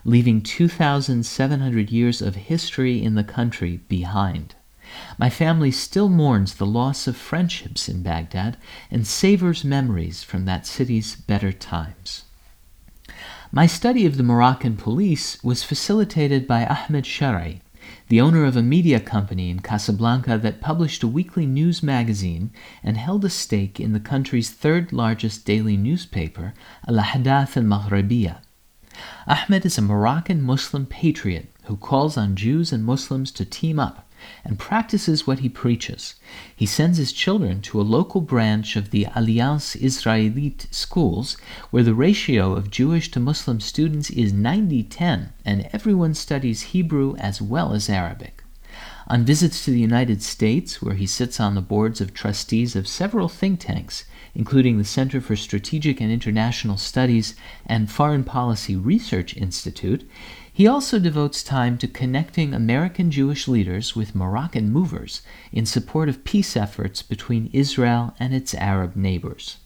leaving 0.03 0.41
2,700 0.41 1.91
years 1.91 2.21
of 2.21 2.35
history 2.35 3.01
in 3.01 3.15
the 3.15 3.23
country 3.23 3.77
behind. 3.87 4.55
My 5.17 5.29
family 5.29 5.71
still 5.71 6.09
mourns 6.09 6.55
the 6.55 6.65
loss 6.65 7.07
of 7.07 7.15
friendships 7.15 7.87
in 7.87 8.03
Baghdad 8.03 8.57
and 8.91 9.07
savors 9.07 9.63
memories 9.63 10.23
from 10.23 10.45
that 10.45 10.67
city's 10.67 11.15
better 11.15 11.51
times. 11.51 12.25
My 13.51 13.65
study 13.65 14.05
of 14.05 14.17
the 14.17 14.23
Moroccan 14.23 14.77
police 14.77 15.41
was 15.43 15.63
facilitated 15.63 16.47
by 16.47 16.65
Ahmed 16.65 17.05
Charai, 17.05 17.61
the 18.07 18.21
owner 18.21 18.45
of 18.45 18.55
a 18.55 18.61
media 18.61 18.99
company 18.99 19.49
in 19.49 19.59
Casablanca 19.59 20.37
that 20.37 20.61
published 20.61 21.03
a 21.03 21.07
weekly 21.07 21.45
news 21.45 21.83
magazine 21.83 22.51
and 22.83 22.97
held 22.97 23.25
a 23.25 23.29
stake 23.29 23.79
in 23.79 23.93
the 23.93 23.99
country's 23.99 24.49
third 24.49 24.93
largest 24.93 25.45
daily 25.45 25.75
newspaper, 25.75 26.53
Al 26.87 26.95
Ahdath 26.95 27.57
al 27.57 27.63
Maghribiya. 27.63 28.37
Ahmed 29.27 29.65
is 29.65 29.77
a 29.77 29.81
Moroccan 29.81 30.41
Muslim 30.41 30.85
patriot 30.85 31.49
who 31.63 31.77
calls 31.77 32.17
on 32.17 32.35
Jews 32.35 32.71
and 32.71 32.85
Muslims 32.85 33.31
to 33.31 33.45
team 33.45 33.79
up 33.79 34.07
and 34.43 34.59
practices 34.59 35.25
what 35.25 35.39
he 35.39 35.49
preaches. 35.49 36.15
He 36.55 36.65
sends 36.65 36.97
his 36.97 37.11
children 37.11 37.61
to 37.61 37.79
a 37.79 37.83
local 37.83 38.21
branch 38.21 38.75
of 38.75 38.91
the 38.91 39.07
Alliance 39.15 39.75
Israelite 39.75 40.67
schools, 40.71 41.37
where 41.71 41.83
the 41.83 41.93
ratio 41.93 42.53
of 42.53 42.71
Jewish 42.71 43.11
to 43.11 43.19
Muslim 43.19 43.59
students 43.59 44.09
is 44.09 44.33
90 44.33 44.83
10, 44.83 45.33
and 45.45 45.69
everyone 45.73 46.13
studies 46.13 46.73
Hebrew 46.73 47.15
as 47.17 47.41
well 47.41 47.73
as 47.73 47.89
Arabic. 47.89 48.43
On 49.07 49.25
visits 49.25 49.65
to 49.65 49.71
the 49.71 49.79
United 49.79 50.23
States, 50.23 50.81
where 50.81 50.95
he 50.95 51.05
sits 51.05 51.39
on 51.39 51.55
the 51.55 51.61
boards 51.61 51.99
of 51.99 52.13
trustees 52.13 52.75
of 52.75 52.87
several 52.87 53.27
think 53.27 53.59
tanks, 53.59 54.05
including 54.33 54.77
the 54.77 54.85
Center 54.85 55.19
for 55.19 55.35
Strategic 55.35 55.99
and 55.99 56.11
International 56.11 56.77
Studies 56.77 57.35
and 57.65 57.91
Foreign 57.91 58.23
Policy 58.23 58.75
Research 58.75 59.35
Institute, 59.35 60.09
he 60.53 60.67
also 60.67 60.99
devotes 60.99 61.41
time 61.41 61.79
to 61.79 61.87
connecting 61.87 62.53
American 62.53 63.09
Jewish 63.09 63.47
leaders 63.47 63.95
with 63.95 64.13
Moroccan 64.13 64.71
movers 64.71 65.23
in 65.51 65.65
support 65.65 66.07
of 66.07 66.23
peace 66.23 66.55
efforts 66.55 67.01
between 67.01 67.49
Israel 67.51 68.13
and 68.19 68.35
its 68.35 68.53
Arab 68.53 68.95
neighbors. 68.95 69.57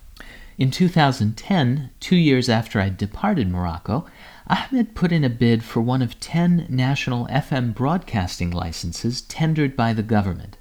In 0.58 0.72
2010, 0.72 1.92
two 2.00 2.16
years 2.16 2.50
after 2.50 2.80
I 2.80 2.90
departed 2.90 3.50
Morocco, 3.50 4.08
Ahmed 4.48 4.96
put 4.96 5.12
in 5.12 5.24
a 5.24 5.30
bid 5.30 5.62
for 5.62 5.82
one 5.82 6.02
of 6.02 6.20
10 6.20 6.66
national 6.70 7.28
FM 7.28 7.76
broadcasting 7.76 8.50
licenses 8.50 9.22
tendered 9.22 9.76
by 9.76 9.92
the 9.94 10.02
government. 10.02 10.58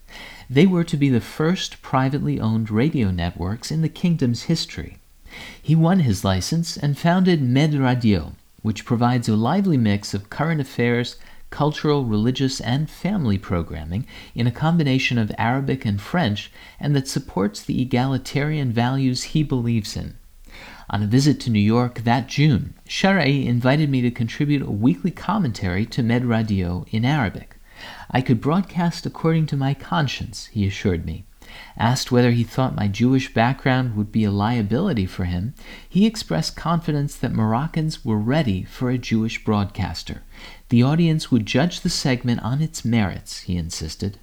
They 0.50 0.66
were 0.66 0.84
to 0.84 0.96
be 0.96 1.08
the 1.08 1.20
first 1.20 1.80
privately 1.82 2.40
owned 2.40 2.70
radio 2.70 3.10
networks 3.10 3.70
in 3.70 3.82
the 3.82 3.88
kingdom's 3.88 4.44
history. 4.44 4.98
He 5.62 5.74
won 5.74 6.00
his 6.00 6.24
license 6.24 6.76
and 6.76 6.98
founded 6.98 7.40
Med 7.42 7.74
Radio, 7.74 8.32
which 8.66 8.84
provides 8.84 9.28
a 9.28 9.36
lively 9.36 9.76
mix 9.76 10.12
of 10.12 10.28
current 10.28 10.60
affairs, 10.60 11.14
cultural, 11.50 12.04
religious, 12.04 12.60
and 12.60 12.90
family 12.90 13.38
programming 13.38 14.04
in 14.34 14.44
a 14.44 14.50
combination 14.50 15.18
of 15.18 15.30
Arabic 15.38 15.84
and 15.84 16.00
French, 16.00 16.50
and 16.80 16.96
that 16.96 17.06
supports 17.06 17.62
the 17.62 17.80
egalitarian 17.80 18.72
values 18.72 19.22
he 19.22 19.44
believes 19.44 19.96
in. 19.96 20.16
On 20.90 21.00
a 21.00 21.06
visit 21.06 21.38
to 21.42 21.50
New 21.50 21.60
York 21.60 22.00
that 22.00 22.26
June, 22.26 22.74
Charai 22.88 23.46
invited 23.46 23.88
me 23.88 24.00
to 24.00 24.10
contribute 24.10 24.62
a 24.62 24.80
weekly 24.84 25.12
commentary 25.12 25.86
to 25.86 26.02
Med 26.02 26.24
Radio 26.24 26.84
in 26.90 27.04
Arabic. 27.04 27.58
I 28.10 28.20
could 28.20 28.40
broadcast 28.40 29.06
according 29.06 29.46
to 29.46 29.56
my 29.56 29.74
conscience, 29.74 30.46
he 30.46 30.66
assured 30.66 31.06
me. 31.06 31.24
Asked 31.76 32.10
whether 32.10 32.30
he 32.30 32.44
thought 32.44 32.76
my 32.76 32.88
Jewish 32.88 33.32
background 33.32 33.96
would 33.96 34.12
be 34.12 34.24
a 34.24 34.30
liability 34.30 35.06
for 35.06 35.24
him, 35.24 35.54
he 35.88 36.06
expressed 36.06 36.56
confidence 36.56 37.16
that 37.16 37.32
Moroccans 37.32 38.04
were 38.04 38.18
ready 38.18 38.64
for 38.64 38.90
a 38.90 38.98
Jewish 38.98 39.44
broadcaster. 39.44 40.22
The 40.68 40.82
audience 40.82 41.30
would 41.30 41.46
judge 41.46 41.80
the 41.80 41.90
segment 41.90 42.40
on 42.42 42.62
its 42.62 42.84
merits, 42.84 43.40
he 43.42 43.56
insisted. 43.56 44.18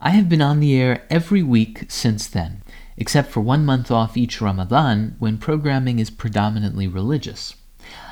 I 0.00 0.10
have 0.10 0.28
been 0.28 0.42
on 0.42 0.60
the 0.60 0.74
air 0.74 1.04
every 1.10 1.42
week 1.42 1.86
since 1.88 2.26
then 2.26 2.62
except 3.00 3.30
for 3.30 3.40
one 3.40 3.64
month 3.64 3.90
off 3.90 4.16
each 4.16 4.40
Ramadan 4.40 5.16
when 5.18 5.38
programming 5.38 5.98
is 5.98 6.10
predominantly 6.10 6.86
religious. 6.86 7.56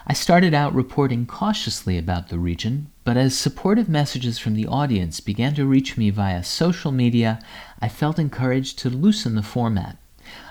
I 0.07 0.15
started 0.15 0.55
out 0.55 0.75
reporting 0.75 1.27
cautiously 1.27 1.99
about 1.99 2.31
the 2.31 2.39
region, 2.39 2.91
but 3.09 3.17
as 3.17 3.35
supportive 3.35 3.89
messages 3.89 4.39
from 4.39 4.53
the 4.53 4.67
audience 4.67 5.19
began 5.19 5.55
to 5.55 5.65
reach 5.65 5.97
me 5.97 6.11
via 6.11 6.45
social 6.45 6.93
media, 6.93 7.41
I 7.81 7.89
felt 7.89 8.19
encouraged 8.19 8.79
to 8.81 8.91
loosen 8.91 9.35
the 9.35 9.43
format. 9.43 9.97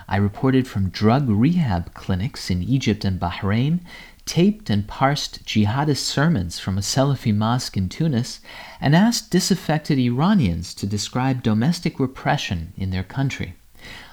I 0.08 0.16
reported 0.16 0.66
from 0.66 0.88
drug 0.88 1.28
rehab 1.28 1.94
clinics 1.94 2.50
in 2.50 2.64
Egypt 2.64 3.04
and 3.04 3.20
Bahrain, 3.20 3.78
taped 4.26 4.70
and 4.70 4.88
parsed 4.88 5.44
jihadist 5.46 6.02
sermons 6.02 6.58
from 6.58 6.76
a 6.76 6.80
Salafi 6.80 7.32
mosque 7.32 7.76
in 7.76 7.88
Tunis, 7.88 8.40
and 8.80 8.96
asked 8.96 9.30
disaffected 9.30 9.96
Iranians 9.96 10.74
to 10.74 10.84
describe 10.84 11.44
domestic 11.44 12.00
repression 12.00 12.72
in 12.76 12.90
their 12.90 13.04
country. 13.04 13.54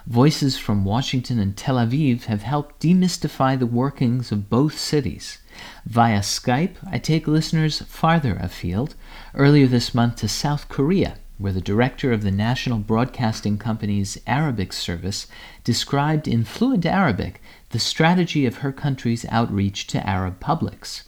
Voices 0.06 0.56
from 0.56 0.86
Washington 0.86 1.40
and 1.40 1.58
Tel 1.58 1.78
Aviv 1.78 2.26
have 2.26 2.44
helped 2.44 2.80
demystify 2.80 3.58
the 3.58 3.66
workings 3.66 4.32
of 4.32 4.52
both 4.52 4.78
cities. 4.78 5.40
Via 5.86 6.20
Skype, 6.20 6.76
I 6.90 6.98
take 6.98 7.28
listeners 7.28 7.82
farther 7.82 8.36
afield, 8.36 8.96
earlier 9.34 9.68
this 9.68 9.94
month 9.94 10.18
to 10.18 10.28
South 10.28 10.70
Korea, 10.70 11.18
where 11.38 11.54
the 11.54 11.62
director 11.62 12.12
of 12.12 12.24
the 12.24 12.32
National 12.32 12.80
Broadcasting 12.80 13.58
Company's 13.58 14.18
Arabic 14.26 14.74
service 14.74 15.28
described 15.64 16.28
in 16.28 16.44
fluent 16.44 16.86
Arabic 16.86 17.42
the 17.70 17.80
strategy 17.80 18.46
of 18.46 18.58
her 18.58 18.72
country's 18.72 19.26
outreach 19.30 19.88
to 19.88 20.10
Arab 20.10 20.40
publics. 20.40 21.04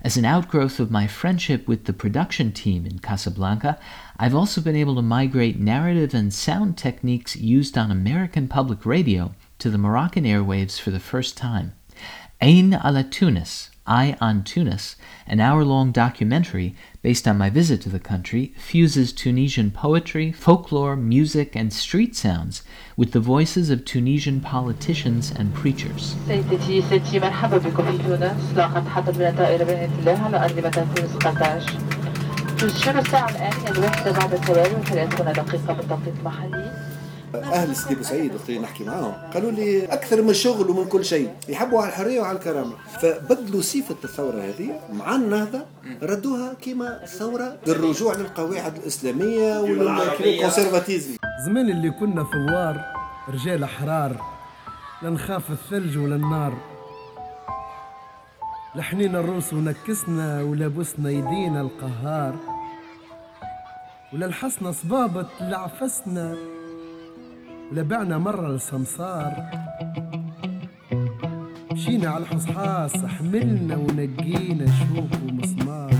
As 0.00 0.16
an 0.16 0.24
outgrowth 0.24 0.80
of 0.80 0.90
my 0.90 1.06
friendship 1.06 1.68
with 1.68 1.84
the 1.84 1.92
production 1.92 2.52
team 2.52 2.86
in 2.86 3.00
Casablanca, 3.00 3.78
I've 4.18 4.34
also 4.34 4.60
been 4.60 4.76
able 4.76 4.94
to 4.94 5.02
migrate 5.02 5.58
narrative 5.58 6.14
and 6.14 6.32
sound 6.32 6.78
techniques 6.78 7.36
used 7.36 7.76
on 7.76 7.90
American 7.90 8.48
public 8.48 8.86
radio 8.86 9.34
to 9.58 9.68
the 9.68 9.76
Moroccan 9.78 10.24
airwaves 10.24 10.80
for 10.80 10.90
the 10.90 11.00
first 11.00 11.36
time. 11.36 11.74
Ain 12.40 12.72
ala 12.72 13.02
Tunis, 13.02 13.70
Eye 13.87 14.15
on 14.21 14.43
Tunis, 14.43 14.95
an 15.27 15.39
hour 15.39 15.63
long 15.63 15.91
documentary 15.91 16.75
based 17.01 17.27
on 17.27 17.37
my 17.37 17.49
visit 17.49 17.81
to 17.81 17.89
the 17.89 17.99
country, 18.11 18.53
fuses 18.57 19.11
Tunisian 19.11 19.71
poetry, 19.71 20.31
folklore, 20.31 20.95
music, 20.95 21.55
and 21.55 21.73
street 21.73 22.15
sounds 22.15 22.61
with 22.95 23.11
the 23.11 23.19
voices 23.19 23.69
of 23.69 23.83
Tunisian 23.83 24.39
politicians 24.39 25.31
and 25.31 25.53
preachers. 25.53 26.15
سيدتي 26.27 26.81
سيدتي 26.81 27.19
مرحبا 27.19 27.57
بكم 27.57 27.91
في 27.91 27.97
تونس 27.97 28.53
لقد 28.55 28.87
حضر 28.87 29.13
من 29.19 29.25
الطائرة 29.27 29.63
بإذن 29.63 29.99
الله 29.99 30.19
على 30.25 30.45
أرض 30.45 30.57
مدار 30.57 30.87
تونس 30.95 31.15
قرطاج 31.15 31.65
تشير 32.57 32.99
الساعة 32.99 33.29
الآن 33.29 33.53
هي 33.53 33.71
الواحدة 33.71 34.11
بعد 34.11 34.33
التوالي 34.33 34.75
وثلاثون 34.75 35.33
دقيقة 35.33 35.73
بالتوقيت 35.73 36.13
المحلي 36.19 36.84
أهل 37.34 37.76
سيدي 37.76 37.94
بوسعيد 37.94 38.34
وقت 38.34 38.48
اللي 38.48 38.60
نحكي 38.60 38.84
معاهم 38.84 39.12
قالوا 39.34 39.50
لي 39.50 39.84
أكثر 39.84 40.22
من 40.22 40.30
الشغل 40.30 40.70
ومن 40.70 40.88
كل 40.88 41.04
شيء 41.04 41.30
يحبوا 41.48 41.80
على 41.80 41.88
الحرية 41.88 42.20
وعلى 42.20 42.38
الكرامة. 42.38 42.72
فبدلوا 43.00 43.62
صفة 43.62 43.96
الثورة 44.04 44.40
هذه 44.40 44.80
مع 44.92 45.14
النهضة 45.14 45.64
ردوها 46.02 46.54
كما 46.54 47.04
ثورة 47.06 47.58
للرجوع 47.66 48.14
للقواعد 48.14 48.76
الإسلامية 48.76 49.60
وللكونسرفاتيزم 49.60 51.16
زمان 51.46 51.70
اللي 51.70 51.90
كنا 51.90 52.24
ثوار 52.32 52.84
رجال 53.28 53.64
أحرار 53.64 54.16
لا 55.02 55.10
نخاف 55.10 55.50
الثلج 55.50 55.98
ولا 55.98 56.16
النار. 56.16 56.54
لحنينا 58.74 59.20
الروس 59.20 59.52
ونكسنا 59.52 60.42
ولبسنا 60.42 61.10
يدينا 61.10 61.60
القهار. 61.60 62.34
ولا 64.12 64.26
لحسنا 64.26 64.72
صبابة 64.72 65.26
لعفسنا. 65.40 66.36
ولا 67.71 67.81
بعنا 67.81 68.17
مرة 68.17 68.55
السمسار 68.55 69.33
مشينا 71.71 72.09
على 72.09 72.23
الحصحاص 72.23 73.05
حملنا 73.05 73.75
ونقينا 73.75 74.65
شوك 74.65 75.09
ومسمار 75.29 75.91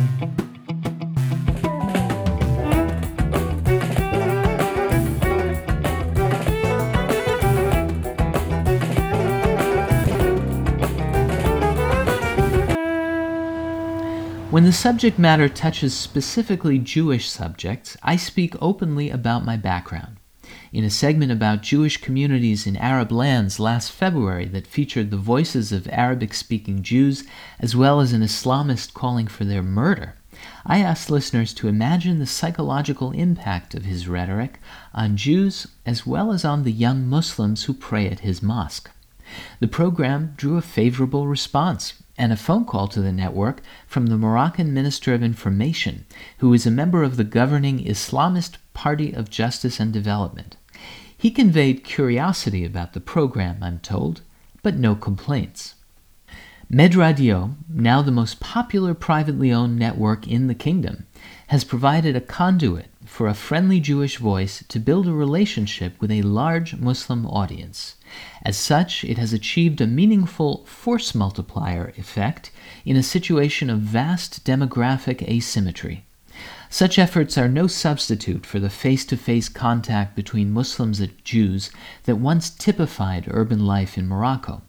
When 14.51 14.65
the 14.65 14.73
subject 14.73 15.17
matter 15.17 15.47
touches 15.47 15.93
specifically 15.93 16.77
Jewish 16.77 17.29
subjects, 17.29 17.95
I 18.03 18.17
speak 18.17 18.53
openly 18.61 19.09
about 19.09 19.45
my 19.45 19.55
background. 19.55 20.14
In 20.76 20.84
a 20.84 20.90
segment 20.90 21.32
about 21.32 21.62
Jewish 21.62 21.96
communities 21.96 22.66
in 22.66 22.76
Arab 22.76 23.10
lands 23.10 23.58
last 23.58 23.90
February 23.90 24.44
that 24.48 24.66
featured 24.66 25.10
the 25.10 25.16
voices 25.16 25.72
of 25.72 25.88
Arabic 25.90 26.34
speaking 26.34 26.82
Jews 26.82 27.24
as 27.58 27.74
well 27.74 27.98
as 27.98 28.12
an 28.12 28.20
Islamist 28.20 28.92
calling 28.92 29.26
for 29.26 29.46
their 29.46 29.62
murder, 29.62 30.16
I 30.66 30.80
asked 30.80 31.10
listeners 31.10 31.54
to 31.54 31.68
imagine 31.68 32.18
the 32.18 32.26
psychological 32.26 33.12
impact 33.12 33.74
of 33.74 33.86
his 33.86 34.06
rhetoric 34.06 34.60
on 34.92 35.16
Jews 35.16 35.66
as 35.86 36.06
well 36.06 36.30
as 36.30 36.44
on 36.44 36.62
the 36.62 36.72
young 36.72 37.06
Muslims 37.06 37.64
who 37.64 37.72
pray 37.72 38.10
at 38.10 38.20
his 38.20 38.42
mosque. 38.42 38.90
The 39.60 39.68
program 39.68 40.34
drew 40.36 40.58
a 40.58 40.60
favorable 40.60 41.26
response 41.26 41.94
and 42.18 42.34
a 42.34 42.36
phone 42.36 42.66
call 42.66 42.86
to 42.88 43.00
the 43.00 43.12
network 43.12 43.62
from 43.86 44.08
the 44.08 44.18
Moroccan 44.18 44.74
Minister 44.74 45.14
of 45.14 45.22
Information, 45.22 46.04
who 46.38 46.52
is 46.52 46.66
a 46.66 46.70
member 46.70 47.02
of 47.02 47.16
the 47.16 47.24
governing 47.24 47.82
Islamist 47.82 48.58
Party 48.74 49.14
of 49.14 49.30
Justice 49.30 49.80
and 49.80 49.90
Development. 49.90 50.54
He 51.18 51.30
conveyed 51.30 51.84
curiosity 51.84 52.64
about 52.64 52.92
the 52.92 53.00
program, 53.00 53.58
I'm 53.62 53.78
told, 53.78 54.20
but 54.62 54.76
no 54.76 54.94
complaints. 54.94 55.74
Med 56.68 56.94
Radio, 56.94 57.56
now 57.68 58.02
the 58.02 58.10
most 58.10 58.40
popular 58.40 58.92
privately 58.92 59.52
owned 59.52 59.78
network 59.78 60.26
in 60.26 60.46
the 60.46 60.54
kingdom, 60.54 61.06
has 61.46 61.62
provided 61.62 62.16
a 62.16 62.20
conduit 62.20 62.86
for 63.04 63.28
a 63.28 63.34
friendly 63.34 63.78
Jewish 63.78 64.18
voice 64.18 64.64
to 64.68 64.80
build 64.80 65.06
a 65.06 65.12
relationship 65.12 65.94
with 66.00 66.10
a 66.10 66.22
large 66.22 66.76
Muslim 66.76 67.24
audience. 67.26 67.94
As 68.42 68.56
such, 68.56 69.04
it 69.04 69.16
has 69.16 69.32
achieved 69.32 69.80
a 69.80 69.86
meaningful 69.86 70.64
force 70.66 71.14
multiplier 71.14 71.92
effect 71.96 72.50
in 72.84 72.96
a 72.96 73.02
situation 73.02 73.70
of 73.70 73.78
vast 73.78 74.44
demographic 74.44 75.22
asymmetry. 75.22 76.04
Such 76.68 76.98
efforts 76.98 77.38
are 77.38 77.48
no 77.48 77.66
substitute 77.66 78.44
for 78.44 78.58
the 78.58 78.70
face 78.70 79.04
to 79.06 79.16
face 79.16 79.48
contact 79.48 80.16
between 80.16 80.52
Muslims 80.52 81.00
and 81.00 81.12
Jews 81.24 81.70
that 82.04 82.16
once 82.16 82.50
typified 82.50 83.26
urban 83.28 83.64
life 83.64 83.96
in 83.96 84.08
Morocco. 84.08 84.62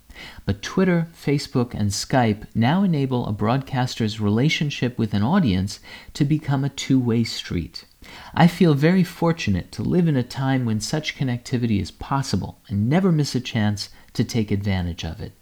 But 0.45 0.61
Twitter, 0.61 1.07
Facebook, 1.13 1.73
and 1.73 1.91
Skype 1.91 2.45
now 2.55 2.83
enable 2.83 3.25
a 3.25 3.31
broadcaster's 3.31 4.19
relationship 4.19 4.97
with 4.97 5.13
an 5.13 5.23
audience 5.23 5.79
to 6.13 6.25
become 6.25 6.63
a 6.63 6.69
two 6.69 6.99
way 6.99 7.23
street. 7.23 7.85
I 8.33 8.47
feel 8.47 8.73
very 8.73 9.03
fortunate 9.03 9.71
to 9.73 9.83
live 9.83 10.07
in 10.07 10.15
a 10.15 10.23
time 10.23 10.65
when 10.65 10.79
such 10.79 11.17
connectivity 11.17 11.81
is 11.81 11.91
possible 11.91 12.59
and 12.67 12.89
never 12.89 13.11
miss 13.11 13.35
a 13.35 13.39
chance 13.39 13.89
to 14.13 14.23
take 14.23 14.49
advantage 14.49 15.03
of 15.03 15.19
it. 15.21 15.33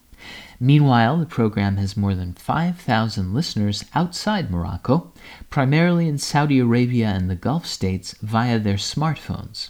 Meanwhile, 0.60 1.18
the 1.18 1.26
program 1.26 1.78
has 1.78 1.98
more 1.98 2.16
than 2.16 2.34
5,000 2.34 3.34
listeners 3.34 3.86
outside 3.94 4.50
Morocco, 4.50 5.12
primarily 5.50 6.08
in 6.08 6.18
Saudi 6.18 6.60
Arabia 6.60 7.08
and 7.08 7.30
the 7.30 7.36
Gulf 7.36 7.66
states 7.66 8.16
via 8.22 8.58
their 8.58 8.76
smartphones. 8.76 9.70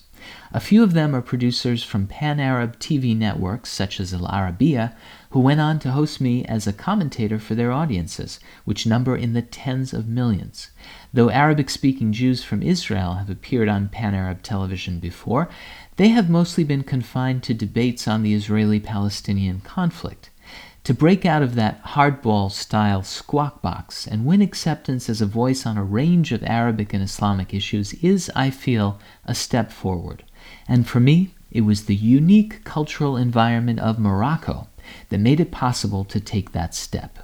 A 0.51 0.59
few 0.59 0.81
of 0.81 0.93
them 0.93 1.15
are 1.15 1.21
producers 1.21 1.83
from 1.83 2.07
pan 2.07 2.39
Arab 2.39 2.79
TV 2.79 3.15
networks 3.15 3.69
such 3.69 3.99
as 3.99 4.13
Al 4.13 4.27
Arabiya, 4.27 4.93
who 5.31 5.39
went 5.39 5.59
on 5.59 5.79
to 5.79 5.91
host 5.91 6.21
me 6.21 6.45
as 6.45 6.65
a 6.65 6.73
commentator 6.73 7.37
for 7.37 7.55
their 7.55 7.71
audiences, 7.71 8.39
which 8.63 8.87
number 8.87 9.15
in 9.15 9.33
the 9.33 9.41
tens 9.41 9.93
of 9.93 10.07
millions. 10.07 10.71
Though 11.13 11.29
Arabic 11.29 11.69
speaking 11.69 12.13
Jews 12.13 12.43
from 12.43 12.63
Israel 12.63 13.15
have 13.15 13.29
appeared 13.29 13.67
on 13.67 13.89
pan 13.89 14.15
Arab 14.15 14.41
television 14.43 14.99
before, 14.99 15.49
they 15.97 16.07
have 16.09 16.29
mostly 16.29 16.63
been 16.63 16.83
confined 16.83 17.43
to 17.43 17.53
debates 17.53 18.07
on 18.07 18.23
the 18.23 18.33
Israeli 18.33 18.79
Palestinian 18.79 19.61
conflict. 19.61 20.29
To 20.85 20.93
break 20.93 21.25
out 21.25 21.41
of 21.41 21.55
that 21.55 21.83
hardball 21.83 22.51
style 22.51 23.01
squawk 23.01 23.59
box 23.59 24.05
and 24.05 24.23
win 24.23 24.39
acceptance 24.39 25.09
as 25.09 25.19
a 25.19 25.25
voice 25.25 25.65
on 25.65 25.79
a 25.79 25.83
range 25.83 26.31
of 26.31 26.43
Arabic 26.43 26.93
and 26.93 27.01
Islamic 27.01 27.55
issues 27.55 27.93
is, 27.95 28.31
I 28.35 28.51
feel, 28.51 28.99
a 29.25 29.33
step 29.33 29.71
forward. 29.71 30.23
And 30.67 30.87
for 30.87 30.99
me, 30.99 31.33
it 31.49 31.61
was 31.61 31.85
the 31.85 31.95
unique 31.95 32.63
cultural 32.65 33.17
environment 33.17 33.79
of 33.79 33.97
Morocco 33.97 34.67
that 35.09 35.19
made 35.19 35.39
it 35.39 35.49
possible 35.49 36.05
to 36.05 36.19
take 36.19 36.51
that 36.51 36.75
step. 36.75 37.17